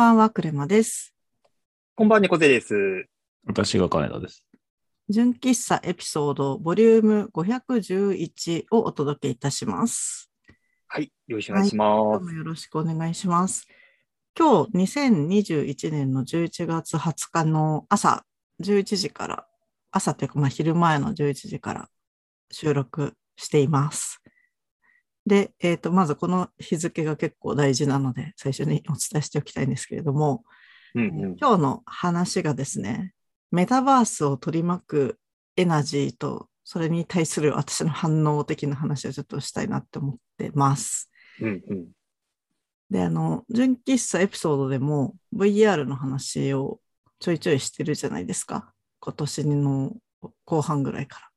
[0.00, 1.14] こんばんは、クレマです。
[1.94, 3.04] こんばんは、猫背です。
[3.44, 4.46] 私が金田です。
[5.10, 10.32] 純喫茶エピソードボリューム511をお届けいたします。
[10.86, 12.12] はい、よろしくお願いします。
[12.12, 13.66] どうもよろしくお願いします。
[14.38, 18.24] 今日2021年の11月20日の朝
[18.62, 19.46] 11時から、
[19.90, 21.88] 朝というかまあ昼前の11時から
[22.50, 24.22] 収録しています。
[25.26, 30.44] で、えっ、と、まずこの日付が結構大事なので、最初にお伝えしておきたいんですけれども、
[30.94, 33.12] うんうん、今日の話がですね、
[33.50, 35.18] メタバースを取り巻く
[35.56, 41.10] エナジーと、それに対する私の反応的な話をちょっとしたいなって思ってます。
[41.40, 41.88] うんうん、
[42.90, 46.80] で、あの、純喫茶エピソードでも VR の話を
[47.18, 48.72] ちょいちょいしてるじゃないですか。
[49.00, 49.96] 今年の
[50.44, 51.29] 後半ぐらいから。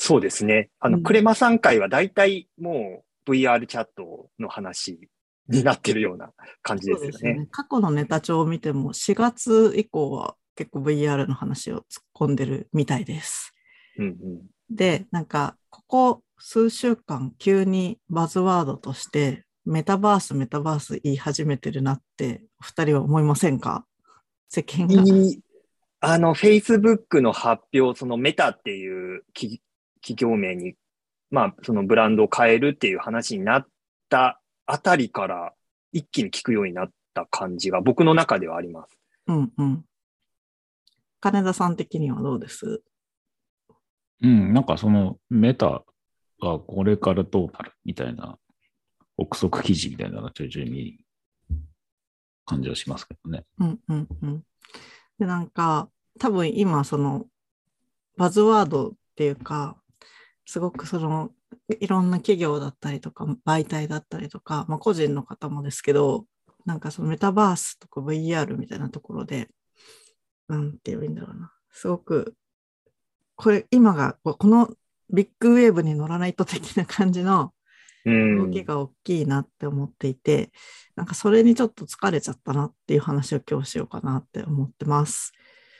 [0.00, 0.70] そうですね。
[0.78, 5.00] あの、うんクレマさん会は大体もう VR チャットの話
[5.48, 6.30] になってるような
[6.62, 7.48] 感じですよね。
[7.50, 11.82] 過去のネタ帳を見ても4月以降は結構 VR の話を突っ
[12.14, 13.54] 込んでるみたいです。
[13.98, 23.84] うんうん、で、なんか、ここ数週間急にバズワードとして、メタバース、メタバース言い始めてるなって、お二人は思いませんか？
[24.48, 25.02] 世間が。
[26.00, 29.60] あの、Facebook の発表、そのメタっていう企
[30.00, 30.74] 企業名に、
[31.30, 33.66] まあ、そのブランドを変えるっていう話になっ
[34.08, 35.52] たあたりから、
[35.92, 38.98] 一気に聞くようになった感じが僕の中ではあります。
[39.26, 39.84] うんうん。
[41.20, 42.82] 金田さん的にはどうです？
[44.22, 45.84] うん、なんかそのメタ
[46.40, 48.38] がこれからどうなるみたいな
[49.16, 50.98] 憶測記事みたいなのがちょいちょい見る
[52.44, 53.44] 感じはしますけどね。
[53.58, 54.42] うんうんうん。
[55.18, 57.26] で、なんか、多分今、その、
[58.16, 59.76] バズワードっていうか、
[60.48, 61.30] すごくその、
[61.78, 66.24] いろんな企業だったりとか、媒体だったりとか、まあ個人の方もですけど、
[66.64, 69.50] なんかそのメタバースとか VR みたいなところで、
[70.48, 71.52] なんて言えばいいんだろうな。
[71.70, 72.34] すごく、
[73.36, 74.70] これ、今が、この
[75.10, 77.52] ビッグウェーブに乗らないと的な感じの
[78.06, 78.46] うん。
[78.46, 80.50] 動きが大きいなって思っていて、
[80.96, 85.34] なんかそれにちょっと疲れちゃったなっていう話を今日しようかなって思ってます。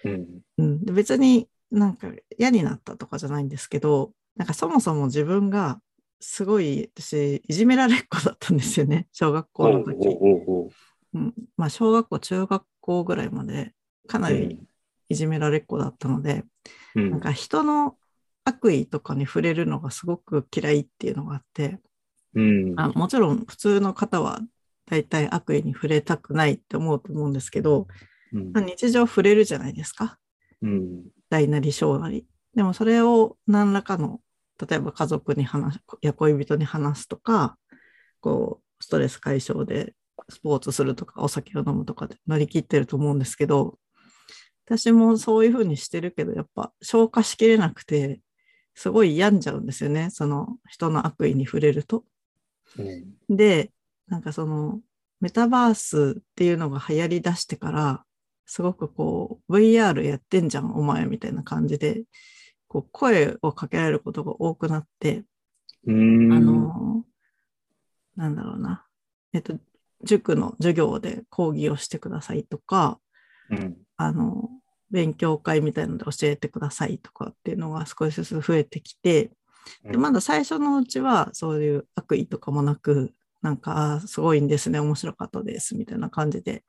[0.04, 0.26] うん
[0.58, 5.80] うん、で別になんか嫌になったとかじゃないんですけど、なんかそもそも自分が
[6.20, 10.08] すごい私いじめられっ子だったんですよね、 小学校の時。
[10.08, 10.70] お
[11.14, 13.74] うん、まあ小学校、中学校ぐらいまで
[14.06, 14.60] かなり
[15.08, 16.44] いじめられっ子だったので、
[16.94, 17.10] うん。
[17.10, 17.96] なんか人の
[18.44, 21.80] 悪意とかに触れるのがすごく嫌いっていうのがあって、
[22.34, 22.74] うん。
[22.78, 24.40] あもちろん普通の方は
[24.86, 27.88] 大体悪意に触れたくないって思うと思うんですけど、
[28.32, 28.52] うん。
[28.52, 30.18] まあ日常触れるじゃないですか。
[30.62, 31.04] うん。
[31.30, 32.26] 大なり小なり。
[32.54, 34.20] でもそれを何らかの、
[34.66, 37.56] 例えば家族に話す、や恋人に話すとか、
[38.20, 39.94] こう、ストレス解消で
[40.28, 43.78] スポーツするとか、お酒を飲むとかで乗り切ってると思うんですけど、
[44.66, 48.20] 私もそういうふうにしてるけど、やっぱ消化しきれなくて、
[48.74, 50.10] すごい病んじゃうんですよね。
[50.10, 52.04] その人の悪意に触れると。
[52.78, 53.72] うんで、
[54.06, 54.80] なんかその
[55.20, 58.04] メタバースっていうのが流行り出してから、
[58.46, 62.04] すごくこう VR やってんじゃん、お前みたいな感じで、
[62.68, 65.24] こう声をかけられることが多くなって、
[65.86, 66.32] うん。
[66.32, 67.04] あの、
[68.16, 68.84] なんだろうな、
[69.32, 69.58] えっと、
[70.04, 73.00] 塾の授業で講義をしてくださいとか、
[73.50, 73.76] うん。
[73.96, 74.50] あの、
[74.90, 79.30] 勉強会みたいなので教えてくださいとかっていうのが少しずつ増えてきて、
[79.84, 83.12] でまだ最初のうちはそういう悪意とかもなく、
[83.42, 86.64] なんか、すごいんですね、面白かったです、みたいな感じで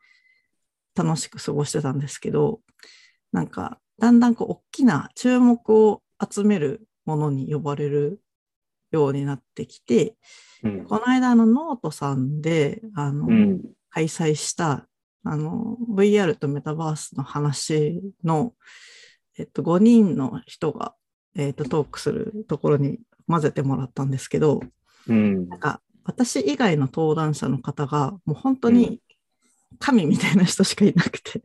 [0.96, 2.62] 楽しく過ごしてたんですけど、
[3.32, 8.22] なんか、だんだんこう、大きな注目を集めるものに呼ばれる
[8.92, 10.16] ようになってきて、
[10.64, 10.86] うん。
[10.86, 13.62] この間、あの、ノートさんで、あの、うん。
[13.90, 14.88] 開催した、
[15.24, 18.54] あの、VR とメタバースの話の、
[19.38, 20.94] えっと、5人の人が、
[21.36, 24.62] えっと、トークするところに混ぜてもらったんですけど、
[25.08, 25.50] うん。
[25.50, 29.02] なんか、私以外の登壇者の方が、もう本当に
[29.80, 31.42] 神みたいな人しかいなくて、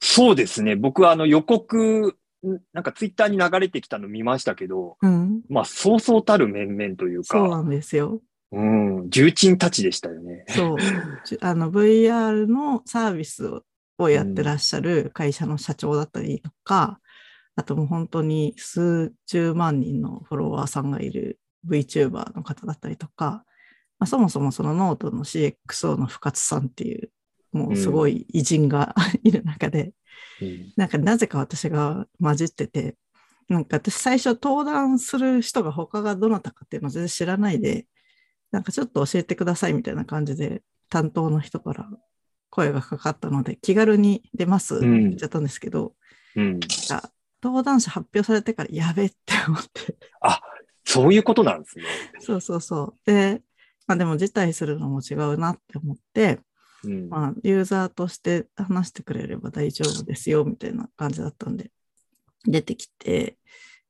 [0.00, 0.76] そうですね。
[0.76, 8.20] 僕はあの予告、んなんかツイッターに流れてきたの見ましたけど、うん、まあ、そうそうたる面々というか、そうなんですよ。
[8.52, 10.44] うん、重鎮たちでしたよね。
[10.48, 10.76] そう。
[11.24, 13.62] じ あの VR のサービスを
[13.98, 17.00] をやってらっしゃる会社の社長だったりとか、
[17.56, 23.44] あともう本当に数十万人のフォロワーさんがいる VTuber の方だったりとか、
[23.98, 27.10] まあ、そもそもそのノートの CXO の深津さんっていう、
[27.56, 28.94] もうすごい偉人が
[29.24, 29.92] いる中で、うん
[30.76, 32.94] なんかなぜか私が混じってて、
[33.48, 37.86] なんか私最初登壇する人が他がどなたかっていうのを全然知らないで、
[38.50, 41.88] なんかちょっと教えてくださいみたいな感じで担当の人から
[42.50, 45.94] 声がかかったので、気軽に出ますってうん言っちゃったんですけど、
[46.34, 46.50] うん。
[46.52, 47.10] なんか
[47.42, 49.16] 登壇者発表されてからやべって
[49.48, 49.96] 思って。
[50.84, 51.84] そういうことなんですね。
[52.20, 52.98] そうそうそう。
[53.04, 53.42] で、
[53.86, 56.40] まあでも辞退するのも違うなって思って、
[56.84, 57.08] うん。
[57.08, 61.70] まあユーザーとして話してくれれば大丈夫ですよみたいな感じだったんで、
[62.44, 63.38] 出てきて、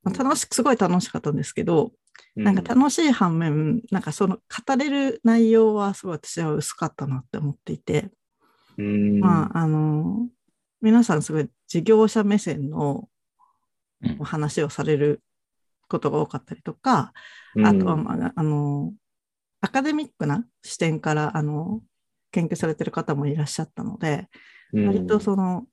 [0.03, 1.93] まあ、楽しく、すごい楽しかったんですけど、
[2.35, 8.11] なんか楽しい反面、なんかその語れる内容はすごい私は薄かったなって思っていて、
[8.79, 10.29] うん、まあ、あの、
[10.81, 13.09] 皆さんすごい事業者目線の
[14.03, 14.17] うん。
[14.19, 15.23] 話をされる
[15.89, 17.13] ことが多かったりとか、
[17.55, 17.67] うん。
[17.67, 18.93] あとは、まあ、あの、
[19.61, 21.81] アカデミックな視点から、あの、
[22.37, 24.29] 研究されてる方もいらっしゃったので、
[24.75, 24.87] うん。
[24.89, 25.67] 割とその、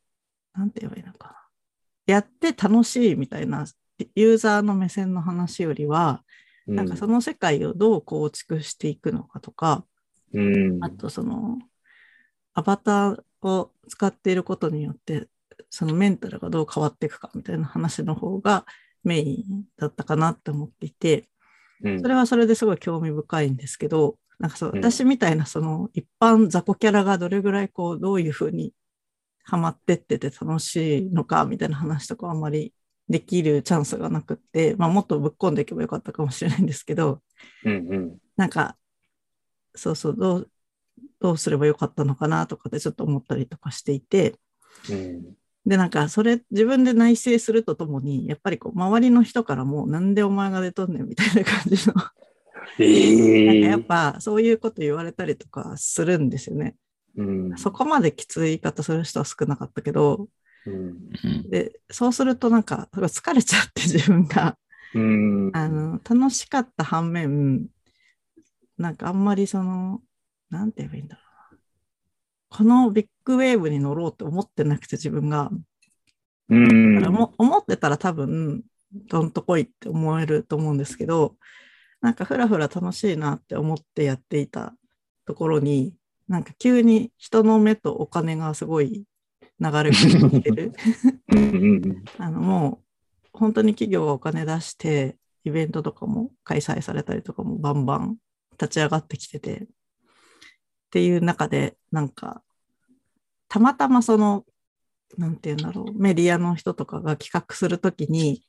[0.53, 1.35] なんて言えばいいのかな。
[2.07, 3.65] やって楽しいみたいな、
[4.15, 6.23] ユーザーの目線の話よりは、
[6.65, 9.85] なんかその世界をどう構築していくのかとか、
[10.33, 11.59] うん、あとその、
[12.53, 15.27] アバターを使っていることによって、
[15.69, 18.65] そのメンタルがどう変わっていくかみたいな話の方が
[19.03, 21.27] メインだったかなって思っていて、
[21.83, 24.79] うん、それはそれですごい興味深いんですけど、なんかそう、うん。
[24.79, 28.73] 私みたいなその一般雑魚キャラがどれぐらいこう、どういうふうに
[29.45, 32.73] ハマってってて楽しいのかみたいな話とかはあんまり
[33.07, 37.21] できるチャンスがなくって、まあもっとぶっ込んでいけばよかったかもしれないんですけど、
[37.63, 38.75] うんうんなんか、
[39.75, 40.51] そうそう、どう、
[41.21, 44.35] どうすればよかったのかなとかでちょっと思ったりとかしていて、
[44.89, 45.35] うん。
[45.65, 51.93] で、なんか、それ、自分で内省するとともに、やっぱりこう、周りの人からも、なんでお前が出とんねんみたいな感じの、
[52.79, 53.79] ええなんかやっ
[54.13, 56.75] ぱ、そういうこと言われたりとかするんですよね。
[57.15, 57.57] うん。
[57.57, 60.27] そこまできつい言い方する人は少なかったけど、
[60.65, 60.73] うん。
[60.73, 64.57] うんで、そうするとなんか、疲れちゃって自分が、
[64.93, 65.51] うん。
[65.53, 67.67] あの、楽しかった反面、
[68.77, 70.01] なんかあんまりその、
[70.49, 71.59] なんて言えばいいんだろうな。
[72.49, 75.51] このビッグウェーブに乗ろうって思ってなくて自分が、
[76.49, 76.95] うん。
[76.95, 78.63] だからも思ってたら多分、
[79.07, 81.35] どんとこいって思えると思うんですけど、
[82.03, 84.75] なんかふらふら楽しいなって思ってやっていた
[85.25, 85.95] ところに、
[86.27, 89.05] なんか急に人の目とお金がすごい
[89.57, 90.73] 流れ込んでる。
[92.19, 92.81] あのも
[93.23, 98.17] う本当に企業がお金出して、イベントとかも開催されたりとかもバンバン
[98.59, 99.67] 立ち上がってきてて、っ
[100.91, 102.43] ていう中で、なんか、
[103.47, 104.45] たまたまその、
[105.17, 108.43] なんていうんだろう、メディアの人とかが企画するときに、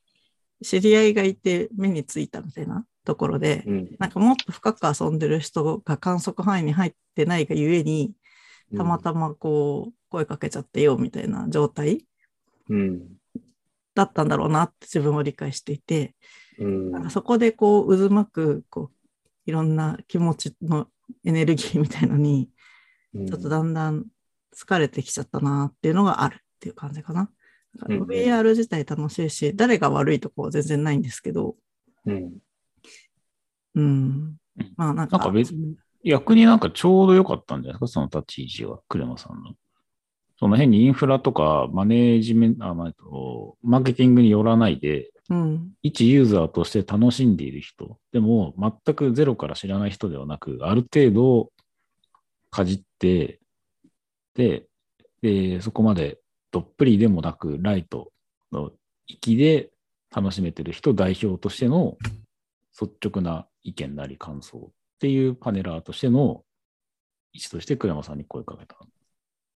[0.61, 3.95] 知り合いがいて目についたみたいなところで、うん。
[3.99, 8.13] なんかもっと深く遊んでる人が観測範囲に入ってないがゆえに、
[8.75, 12.05] たまたまこう、声かけちゃってよみたいな状態
[12.69, 13.01] うん。
[13.93, 16.15] だったんだろうなって自分は理解していて、
[16.59, 16.91] うん。
[16.91, 19.09] なんかそこでこう渦巻くこう
[19.45, 20.87] いろんな気持ちの
[21.23, 22.49] エネルギーみたいのに
[23.13, 23.27] うん。
[23.27, 24.05] ちょっとだんだん
[24.55, 27.29] 疲れてきちゃったなっていうのがあるっていう感じかな。
[27.77, 31.55] だか VR 自体楽しいし、誰が悪いとこは全然ないんですけど、
[32.05, 32.37] うん
[33.75, 34.35] うん。
[34.77, 39.53] まあなんか、なんか別に、逆になんかちょうど良かったんじゃないですか、その立ち位置は、クレマさんの。
[40.37, 51.51] その変にインフラとかマネージメント、あまあえっとマーケティングによらないで、うん、一ユーザーとして楽しんでいる人、でも全くゼロから知らない人ではなく、ある程度
[52.51, 53.39] かじって、
[54.35, 54.67] で、
[55.21, 56.19] でそこまで
[56.51, 58.11] どっぷりでもなく、ライト
[58.51, 58.71] の
[59.07, 59.71] 域で
[60.13, 61.97] 楽しめてる人代表としての
[62.79, 66.43] 率直な意見なり感想っていうパネラーとしての
[67.33, 68.77] 位置として倉山さんに声かけたっ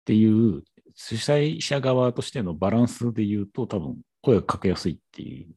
[0.05, 5.55] ていう主催者側としてのバランスで言うと多分声がかけやすいっていう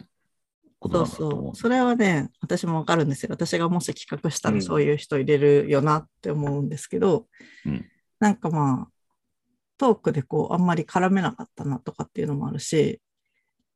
[0.80, 1.56] ことそうなんだと思う。
[1.56, 1.62] そう。
[1.62, 3.30] それはね、私もわかるんですよ。
[3.32, 7.28] 私がもし企画したうんらそういう人入れるよなって思うんですけど、
[7.66, 7.86] うん
[8.20, 8.88] なんかまあ、
[9.80, 13.02] トークでこう、あんまり絡めなかったなとかっていうのもあるし、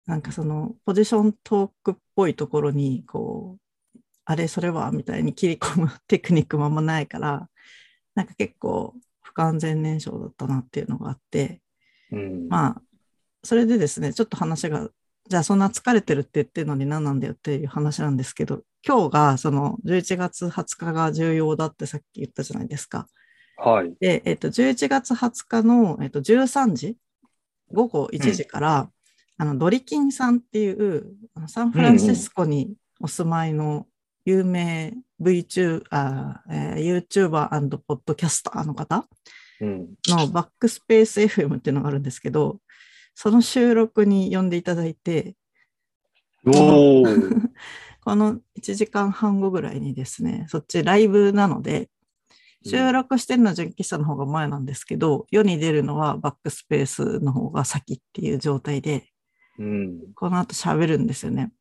[0.06, 3.65] なんかその、ポジショントークっぽいところに、こう、
[4.26, 7.50] あれ、それは、みたいに切り込む テクニックもあんまないから、
[8.16, 11.62] なんか結構不完全燃焼だったなっていうのがあって、
[12.12, 12.82] うんまあ、
[13.44, 14.90] それでですね、ちょっと話が、
[15.28, 23.08] じゃあそんな疲れてるって言ってるのに何なんだよっていう話なんですけど、今日がその11月20日が重要だってさっき言ったじゃないですか。
[23.58, 23.94] はい。
[24.00, 26.98] で、えっと、11月20日の、えっと、13時、
[27.72, 28.90] 午後1時から、
[29.38, 31.16] あの、ドリキンさんっていう、
[31.48, 33.88] サンフランシスコにお住まいの
[34.26, 35.82] 有名 VTuber、
[36.52, 39.08] えー YouTuber& ポッドキャスターの方？
[39.62, 39.88] うん。
[40.08, 42.60] のバックスペース FM っていうのがあるんですけど、
[43.14, 45.36] その収録に呼んでいただいて、
[46.46, 47.50] おー。
[48.02, 51.90] この1時間半後ぐらいにですね、そっちライブなので、
[52.64, 59.10] 収録してるのは純喫茶の方が前なんですけど、世に出るのはバックスペースの方が先っていう状態で、
[59.58, 60.14] うん。
[60.14, 61.52] この後喋るんですよね。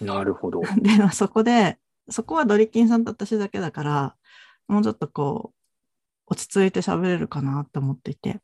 [0.00, 0.60] なるほど。
[0.80, 1.78] で、まあそこで、
[2.10, 4.16] そこはドリキンさんと私だけだから、
[4.68, 8.40] もうちょっとこう、落ち着いて喋れるかなって思っていて、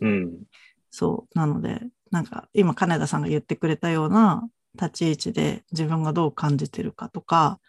[0.00, 0.42] うん。
[0.90, 1.38] そう。
[1.38, 1.80] なので、
[2.10, 7.60] なんか今金田さんが言ってくれたような立ち位置で自分がどう感じてるかとか、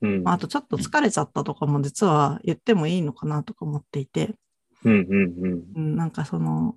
[0.00, 0.22] うん。
[0.22, 4.34] まああとちょっと疲れちゃったとかも実は言ってもいいのかなとか思っていて、
[4.84, 4.92] うん。
[4.92, 5.64] うん。
[5.74, 6.76] うん、なんかその、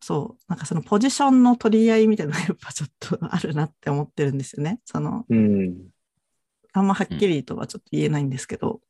[0.00, 4.80] そう、なんかそのポジションの取り合いみたいなのがやっぱちょっとあるなって思ってるんですよね。
[4.84, 5.93] その、うん。
[6.74, 8.80] あんまはっきりとはちょっと言えないんですけど、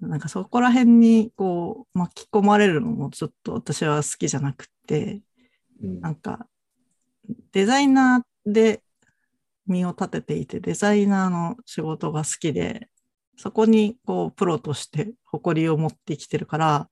[0.00, 5.22] なんかそこら辺にこう巻き込まれるのもちょっと私は好きじゃなくて、
[5.82, 6.46] うんなんか
[7.52, 8.82] デザイナーで
[9.66, 12.88] 身を立てていて、デザイナーの仕事が好きで、
[13.36, 16.90] そこにこうプロとして誇りを持ってきてるから、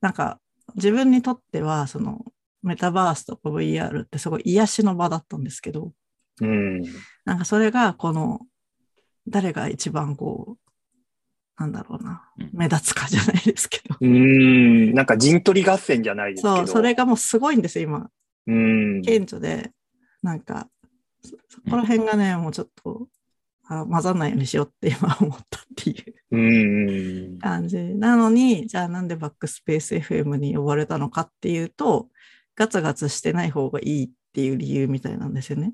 [0.00, 0.40] なんか
[0.74, 2.24] 自分にとってはその
[2.62, 5.92] メタバースとか VR ってすごい癒しの場だったんですけど、
[6.40, 6.82] うん。
[7.24, 8.40] なんかそれがこの
[9.28, 10.66] 誰が一番こう、
[11.58, 13.96] なんだろうなうん、目立つかじゃないですけど。
[14.00, 14.92] うん。
[14.92, 16.56] なんか陣取り合戦じゃないですけど。
[16.58, 18.10] そう、それがもうすごいんですよ、今。
[18.46, 19.02] うん。
[19.02, 19.72] 顕著で、
[20.22, 20.68] なんか、
[21.22, 23.08] そそこら辺がね、もうちょっと、
[23.68, 27.38] あ混ざんないようにしようって今思ったっていううん。
[27.38, 27.78] 感じ。
[27.78, 32.08] なのに、じゃあなんでバックスペース FM に呼ばれたのかっていうと、
[32.54, 35.72] ガツガツしてない方がいいっていう理由みたいなんですよね。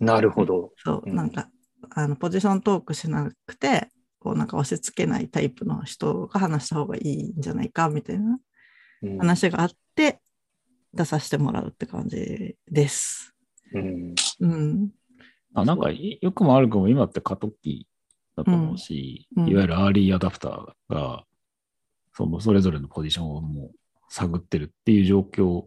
[0.00, 0.72] なるほど。
[0.78, 1.48] そう、うんなんか、
[1.94, 8.38] あの、ポジショントークしなくて、こうなんか押し付けないタイプの人が話した方がいいんじゃないかみたいな
[9.02, 10.20] うん話があって、
[10.94, 13.34] 出させてもらうって感じです。
[13.72, 14.14] うん。
[14.40, 14.90] うん。
[15.54, 17.86] あなんか、い良くも悪くも今って過渡期
[18.36, 21.24] だと思うし、うんうんいわゆるアーリーアダプターが、
[22.14, 23.76] そのそれぞれのポジションをもう
[24.08, 25.64] 探ってるっていう状況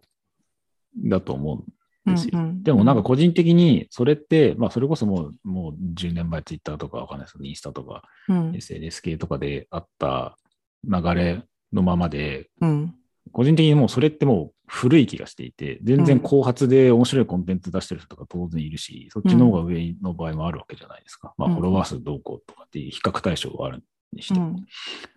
[0.97, 1.63] だと思うん
[2.05, 2.31] ですよ。
[2.33, 10.35] うんうんでもなんか個人的にそれって、まあそれこそもうもう10年前ツイッターとかわかんないですけど、インスタとかうん、SNS 系とかであった
[10.83, 11.43] 流れ
[11.73, 12.95] のままで、うん、
[13.31, 21.33] 個人的にもうそれってもう古い気がしていて、全然後発で面白いコンテンツ出してる人とか当然いるし、そっちの方が上の場合もあるわけじゃないですか。
[21.37, 24.55] まあうんフォロワー数どうこうとかっていう比較対象があるにしても。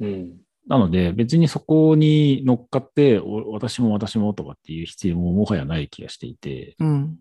[0.00, 0.37] うん、うん。
[0.69, 7.17] なので別にそこに乗っかって、お私も私もとかっていう必要ももはやない気がしていて、うん、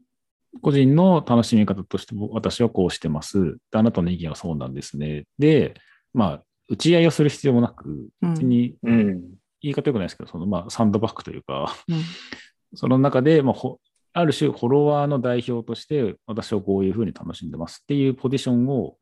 [0.62, 3.58] 個人の楽しみ方としても私はこうしてます。
[3.72, 5.26] であなたの意見はそうなんですね。
[5.40, 5.76] で、
[6.14, 9.38] まあ、打ち合いをする必要もなく、うん別にうん。
[9.62, 12.02] 言い方よくないですけど、そのまあサンドバッグというか、うん、
[12.76, 13.80] その中で、まあ、ほ
[14.14, 18.98] ある種フォロワーの代表として、私はこういうふうに楽しんでますっていうポジションを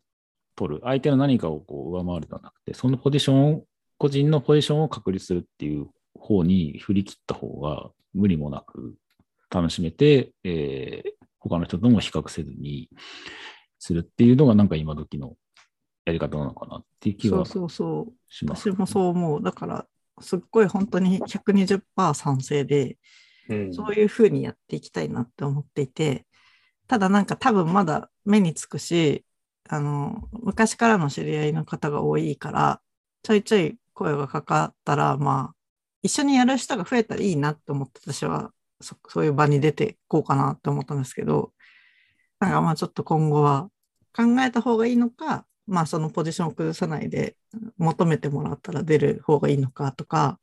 [0.56, 0.82] 取る。
[0.84, 3.64] 相手の何かをこう上回るではなくて、そのポジションを、
[3.98, 5.88] 個人のポジションを確立するっていう
[6.20, 8.96] 方に振り切った方が無理もなく
[9.50, 12.90] 楽しめて、えー他の人とも比較せずに
[13.78, 15.36] するっていうのがなんか今時の
[16.06, 18.14] やり方なのかなっていう気がそうそうそう。
[18.34, 18.70] します。
[18.70, 19.44] 私もそう思う。
[19.44, 19.86] だから、
[20.22, 22.98] すっごい本当に120%賛成で、
[23.50, 23.74] うん。
[23.74, 26.26] そういうふうにやっていきたいなって思っていて、
[26.88, 29.24] ただなんか多分まだ目につくし、
[29.70, 32.82] あの、昔からの知り合いの方が多いから、
[33.24, 35.56] ちょいちょい声がかかったら、まあ、
[36.04, 41.54] 一緒にやる人が増えたらいいなって思って私はそそういう場に出ていこうかなって思ったんですけど、
[42.40, 43.70] なんかまあちょっと今後は
[44.16, 47.36] 考えた方がいいのか、まあそのポジションを崩さないで
[47.78, 50.40] 求めてもらったら出る方がいいのかとか、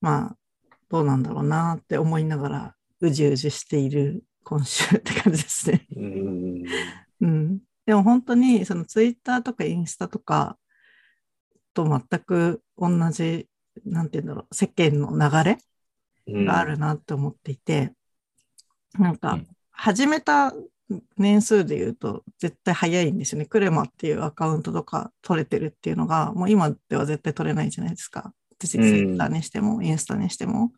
[0.00, 0.36] まあ
[0.90, 5.86] どうなんだろうなって思いながらうじうじしている今週って感じですね。
[5.96, 6.64] うん。
[7.20, 7.58] うん。
[7.86, 10.58] でも本当にそのツイッターとかインスタとか
[11.84, 13.48] と全く同じ、
[13.84, 15.58] なんていうんだろう、世間の流れ
[16.26, 17.92] うんがあるなって思っていて、
[18.98, 20.52] なんかうん始めた
[21.16, 23.46] 年数で言うと絶対早いんですよね。
[23.46, 28.32] クレマっていうアカウントとか取れてるっていうのが、もう今では絶対取れないじゃないですか。
[28.58, 30.72] 私ツイうんッターにしても、インスタにしても。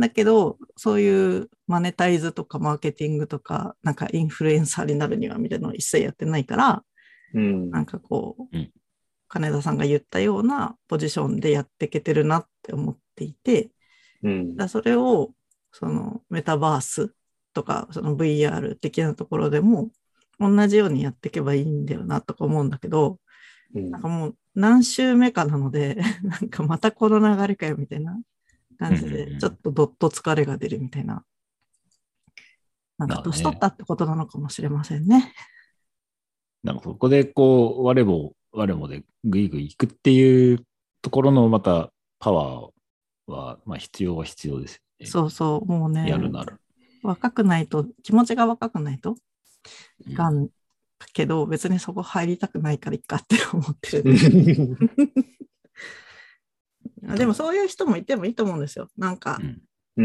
[0.00, 6.82] だけど、そういうマネタイズとかマーケティングとか、なんかインフルエンサーになるにはみたいなのを一切やってないから、
[7.34, 7.70] うん。
[7.70, 8.72] なんかこう、うん
[9.28, 13.70] 金田さんが言ったようなポジションでやっていけてるなって思っていて、
[14.22, 15.32] うんだそれを
[15.72, 17.14] そのメタバース
[17.52, 19.90] とかその VR 的なところでも
[20.40, 23.18] 同じようにやっていけばいいんだよなとか思うんだけど、
[23.74, 25.94] うんなんかもう何週目かなので、
[26.24, 28.18] なんかまたこの流れかよみたいな
[28.76, 31.24] 感じで、ちょっとどっと疲れが出るみたいな。
[32.98, 35.32] なんか年取ったってことなのかもしれませんね。
[36.64, 40.64] なんかそこでこう、我を我もでぐいぐい行くっていう
[41.02, 45.06] ところのまたパワーは、まあ必要は必要ですよね。
[45.06, 46.58] そうそう、もうね、やるなら。
[47.02, 49.16] 若くないと、気持ちが若くないと
[50.06, 50.48] うんいかん
[51.12, 54.14] けど、別にそこ入りたくないからいっかって思ってる。
[57.06, 58.88] あでもそういう人もいてもいいと思うんですよ。
[58.96, 59.62] なんかう、ん
[59.98, 60.02] う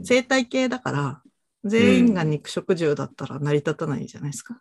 [0.00, 0.04] ん。
[0.04, 1.22] 生態系だから、
[1.64, 4.60] 全員が肉食獣だったら成り立たないじゃないですか。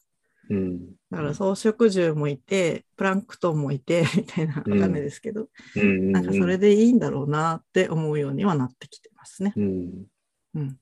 [0.49, 0.93] うん。
[1.11, 6.11] だから草食獣もいて、プランクトンもいて、 みたいな、わかんないですけど、うん。
[6.11, 9.53] なんかそれでいいんだろうなって思うようにはなってきてますね。
[9.55, 10.05] うん。
[10.55, 10.79] うん。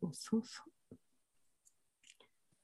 [0.00, 0.70] そうそうそう。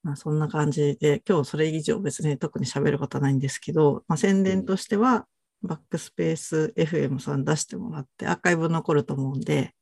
[0.02, 5.26] まあそんな感じで、今日それ以上別に特に喋ることはないんですけど、まあ、宣伝としては、
[5.62, 9.74] バックスペース FM さん出してもらって、アーカイブ残ると思うんで、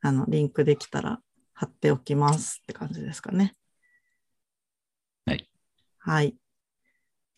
[0.00, 1.20] あの、リンクできたら
[1.52, 3.54] 貼っておきますって感じですかね。
[6.04, 6.24] はい。
[6.26, 6.34] はい。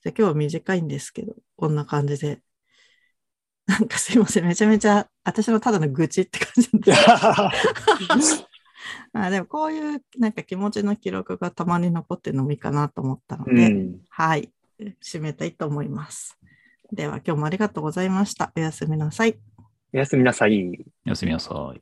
[0.02, 2.40] じゃあ今日は短いんですけど、こんな感じで。
[3.66, 4.46] なんかすいません。
[4.46, 8.46] めちゃめちゃ私のただの愚痴って感じです
[9.12, 14.00] あでもこういうなんか気持ちの記録がたまに残ってるのもいいかなと思ったのうで、ん。
[14.08, 14.52] はい。
[15.02, 16.38] 締めたいと思います。
[16.92, 18.52] では今日もありがとうございました。
[18.56, 19.38] おやすみなさい。
[19.92, 20.84] おやすみなさい。
[21.06, 21.80] おやすみなさい。